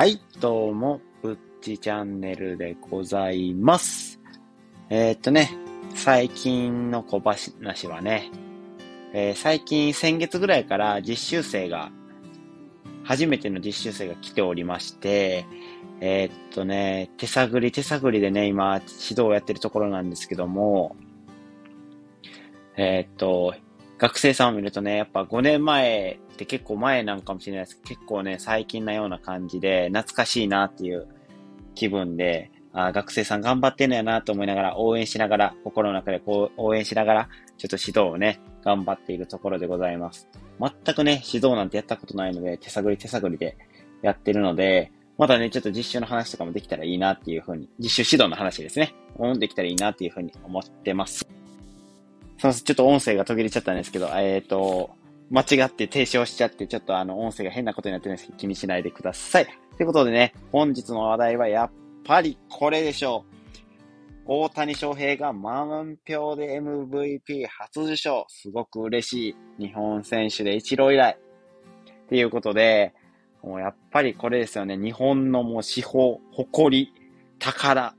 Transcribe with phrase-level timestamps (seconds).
[0.00, 4.18] はい、どうも、ぶっちチャンネルでございます。
[4.88, 5.50] えー、っとね、
[5.94, 8.30] 最近の小話はね、
[9.12, 11.92] えー、最近先月ぐらいから実習生が、
[13.04, 15.44] 初めての実習生が来ておりまして、
[16.00, 20.96] えー、っとね、手探り手探りでね、今、指導をやってるところなんですけども、
[22.78, 23.54] え、っと、
[24.00, 31.06] 学生さんを見るとね、やっぱ5年前って結構前なんかもしれないです結構ね、最近なような感じで、懐かしいなっていう
[31.74, 40.26] 気分で、あ学生さん頑張ってんのやなと思いながら、応援しながら、心の中でこう応援しながら、ちょっと指導をね、頑張っているところでございます。
[40.58, 43.58] 全くね、指導なんてやったことないので、手探り手探りで
[44.00, 48.94] やってるので、またね、ちょっと実習の話とかもできたらいいなっていうふうに、実習指導の話ですね。
[49.38, 51.39] できたらいいなっていうふうに思ってます。
[52.40, 54.90] そう、ちょっと音声が途切れちゃったんですけど、えっ、ー、と、
[55.30, 59.46] 間違って停止をしちゃって、ちょっとあの、音声が変なことになってるんですけど、気にしないでください。
[59.76, 61.70] ということでね、本日の話題はやっ
[62.04, 63.40] ぱりこれでしょう。
[64.26, 68.24] 大谷翔平が満票で MVP 初受賞。
[68.28, 69.66] すごく嬉しい。
[69.66, 71.18] 日本選手で一郎以来。
[72.04, 72.94] っていうことで、
[73.42, 74.76] もうやっぱりこれですよね。
[74.76, 76.92] 日本のもう司法、誇り、
[77.38, 77.94] 宝。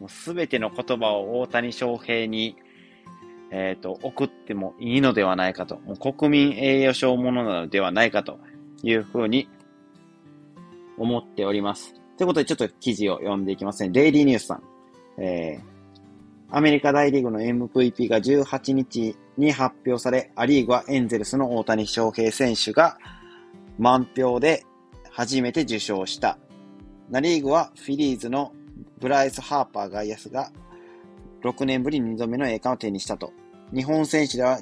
[0.00, 2.56] もうすべての言葉を大谷翔平に
[3.56, 8.40] えっ、ー、と、送ってもいいのではないかと、もう国民栄誉賞ものなのではないかと
[8.82, 9.48] いうふうに
[10.98, 11.94] 思っております。
[12.18, 13.90] ということで、ちょっと記事を読んでいきますね。
[13.90, 14.62] デイリーニュースさん。
[15.22, 22.98] えー、アメリカ大リーグの MVP が18日に発表され、アリーグはエンゼルスの大谷翔平選手が
[23.78, 24.64] 満票で
[25.12, 26.38] 初めて受賞した。
[27.08, 28.52] ナリーグはフィリーズの
[28.98, 30.50] ブライス・ハーパー外野手が
[31.44, 33.32] 6年ぶり2度目の栄冠を手にしたと。
[33.72, 34.60] 日本選手では、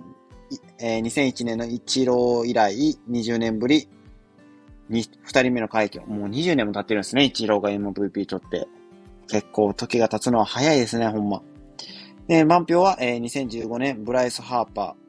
[0.79, 3.89] えー、2001年のイチロー以来、20年ぶり
[4.89, 6.07] に、2人目の快挙。
[6.07, 8.69] もう20年も経ってるんですね、イチローが MVP 取って。
[9.29, 11.43] 結構時が経つのは早いですね、ほんま。
[12.29, 15.03] えー、満票は、えー、2015年、ブライス・ハーパー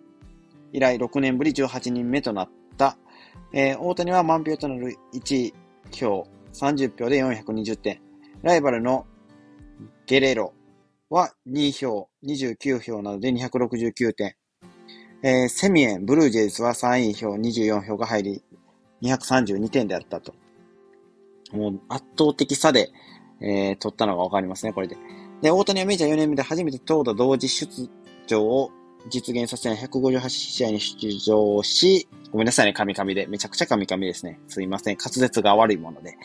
[0.71, 2.97] 以来6年ぶり18人目となった。
[3.51, 5.53] えー、大谷は満票となる1
[5.91, 8.01] 票、30票で420点。
[8.41, 9.05] ライバルの
[10.05, 10.53] ゲレロ
[11.09, 14.35] は2票、29票なので269点。
[15.23, 18.43] えー、セミエン、ブルージェイズは3位票、24票が入り、
[19.01, 20.33] 232点であったと。
[21.51, 22.91] もう圧倒的差で、
[23.39, 24.97] えー、取ったのがわかりますね、これで。
[25.41, 27.89] で、大谷はメジャー4年目で初めて投打同時出
[28.27, 28.71] 場を
[29.09, 33.27] 実現させ158試合に出場し、ごめんなさいね、カミカミで。
[33.27, 34.39] めちゃくちゃカミカミですね。
[34.47, 34.97] すいません。
[34.97, 36.17] 滑舌が悪いもので。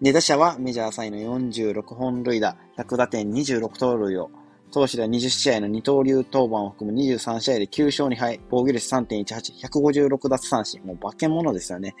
[0.00, 4.30] で、打者はメジャー3位の46本塁打、100打点26盗塁を、
[4.70, 10.80] 投手では20試合の二刀流登板を含む23試合で9勝2敗、防御率3.18、156奪三振。
[10.84, 11.96] もう化け物ですよね。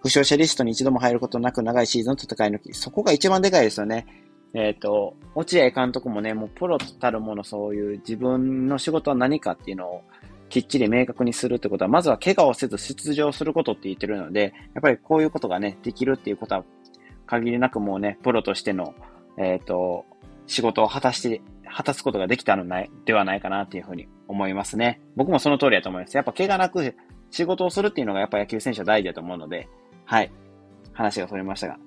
[0.00, 2.72] 負傷者リストに一度も入ることなく長いシーズンの戦い抜き。
[2.72, 4.06] そこが一番でかいですよね。
[4.54, 10.02] えっ、ー、と、落合監督もね、もうプロたるものそういう自分の仕事は何かっていうのを
[10.48, 16.64] きっちり明確にするってことは、まずは怪我をせず出場することって言ってるので、やっぱりこういうことがね、できるっていうことは
[17.26, 18.94] 限りなくもうね、プロとしての、
[19.38, 20.04] えっ、ー、と、
[20.46, 25.00] 仕事を果たして、果たすことができたのないではないかなっていうふうに思いますね。
[25.16, 26.16] 僕もその通りだと思います。
[26.16, 26.94] やっぱ怪我なく
[27.30, 29.68] 仕事をするっていうのがやっぱ野球選手は大事だと思うので、
[30.04, 30.30] はい。
[30.92, 31.78] 話がそれましたが。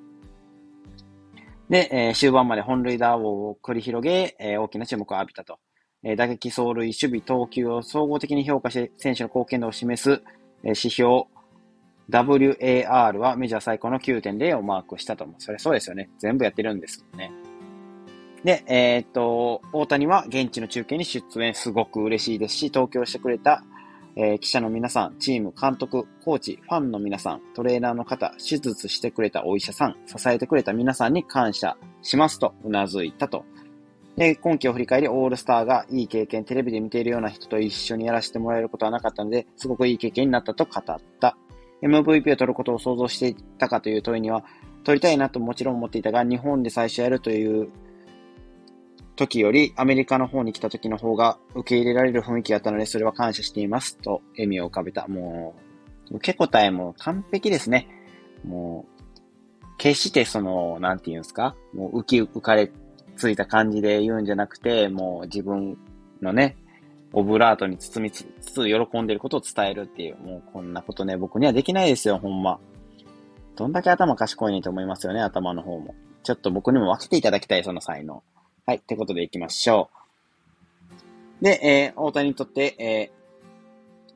[1.70, 5.60] で、えー、終盤まで本塁打王を繰り広げ、えー、大きな注目を浴びたと。
[6.04, 10.22] えー、打撃、走塁、守備、投球を総合的に評価して、選手の貢献度を示す、
[10.64, 11.24] えー、指標、
[12.10, 15.28] WAR はメジャー最高の9.0をマークしたと。
[15.38, 16.10] それそうですよね。
[16.20, 17.32] 全部やってるんですけどね。
[18.44, 23.64] で、えー、っと、大谷は現地の中継に出演すごく嬉しいですし、東京してくれた、
[24.16, 33.44] えー、記者の皆さん、チーム、監督、コーチ、ファンの皆さん、トレーナーの方、手術してくれたお医者さん、支えてくれた皆さんに感謝しますとうなずいたと。
[34.16, 41.38] で、今季を振り返り、オールスターがいい経験、テレビで見ているような人と一緒にやらせてもらえることはなかったので、すごくいい経験になったと語った。
[41.82, 44.44] MVP を取ることを想像していたかという問いには、
[44.84, 47.70] 取りたいなともちろん思っていたが、日本で最初やるという
[49.16, 53.98] 時より、アメリカの方に来た時の方が受け入れられる雰囲気だったので、それは感謝しています。
[53.98, 55.08] と、笑みを浮かべた。
[55.08, 55.56] も
[56.12, 57.88] う、受け答えも完璧ですね。
[58.46, 61.56] もう、決してその、なんて言うんですか？
[61.74, 62.72] もう浮き浮かれ
[63.16, 65.78] ついた感じで言うんじゃなくて、もう自分
[66.22, 66.56] のね、
[67.14, 72.60] オブラートに包みつつ喜んでることを伝えるっていう、もうこんなことね、僕にはできないですよ、ほんま。
[73.56, 75.96] どんだけ頭賢いねと思いますよね、頭の方も。
[76.24, 78.22] ちょっと僕にも分けていただきたい、その才能。
[78.66, 79.90] はい、ってことで行きましょ
[81.42, 81.44] う。
[81.44, 83.12] で、えー、大谷にとって、え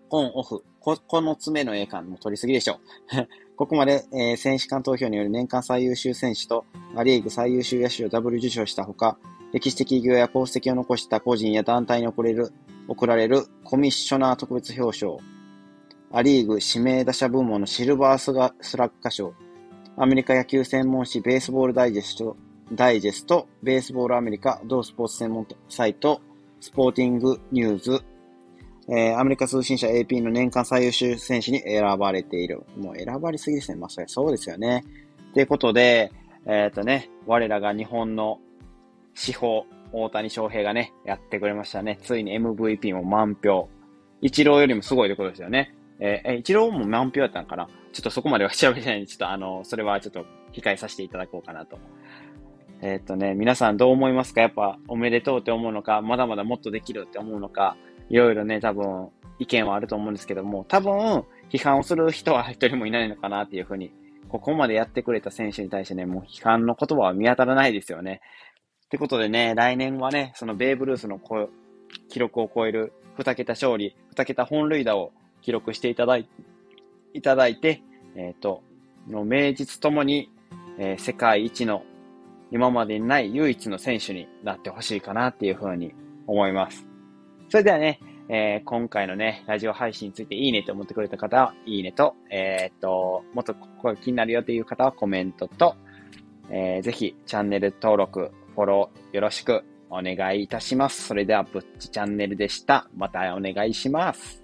[0.09, 2.79] ー、オン、オフ、こ、この爪の栄冠も取りすぎでしょ
[3.13, 3.27] う。
[3.55, 6.65] ここまで、えー、選手間投票による年間最優秀選手と
[6.95, 9.17] アリーグ最優秀野手をダブル受賞したほか、
[9.53, 12.51] 歴史的偉業や功績を残した個人や団体に贈れる、
[12.87, 15.17] 贈られるコミッショナー特別表彰、
[16.11, 19.33] アリーグ指名打者部門のシルバースラッガ賞、
[19.97, 22.37] アメリカ野球専門誌ベースボールダイジェスト、
[22.73, 26.21] ダイジェスト、ベースボールアメリカ、同スポーツ専門サイト、
[26.59, 28.03] スポーティングニューズ、
[28.87, 32.63] えー、アメリカ通信社 AP の年間最優秀選手に選ばれている。
[32.77, 33.77] もう選ばれすぎですね。
[33.77, 34.83] まあ、それそうですよね。
[35.33, 36.11] ということで、
[36.45, 38.39] えっ、ー、とね、我らが日本の
[39.13, 41.99] 司法、大谷翔平がね、やってくれましたね。
[42.01, 43.69] ついに MVP も満票。
[44.21, 45.75] 一郎よりもすごいってことですよね。
[45.99, 47.67] えー、一郎も満票やったんかな？
[47.91, 51.77] ちょっとそこまでは調べてないんで、ちょっとあの、それはちょっと控えさせていただこうかなと。
[52.81, 54.41] えっ、とね、皆さんどう思いますか？
[54.41, 57.77] やっぱおめでとうって思うのか、まだまだもっとできるって思うのか、
[58.09, 59.09] いろいろね、多分
[59.39, 63.91] 意見はあると思うんですけども、多分批判をする人は一人もいないのかなっていうふうに、
[64.29, 68.21] ここまでやってくれた選手に対してね、もう批判の言葉は見当たらないですよね。
[68.91, 71.17] ってことでね、来年はね、そのベーブ・ルースの
[72.09, 76.27] 記録を超える2桁勝利、2桁本塁打を記録していただい
[77.13, 77.81] いただいて、
[78.17, 78.61] えっ、ー、と、
[79.07, 80.29] の名実ともに、
[80.77, 81.83] えー、世界一の
[82.51, 85.93] 今までにない唯一の選手になってほしいかなっていうふうに
[86.27, 86.85] 思います。
[87.47, 95.77] それではね、えー、今回のね、ラジオ配信についていいねと思ってくれた方は、いいねと、えー、っと、もっとここが気になるよという方はコメントと、
[96.49, 101.07] えー、ぜひチャンネル登録、フォローよろしくお願いいたします。
[101.07, 102.89] それでは、ぶっちチャンネルでした。
[102.95, 104.40] またお願いします。